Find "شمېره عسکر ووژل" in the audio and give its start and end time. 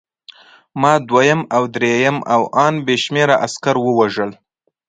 3.03-4.31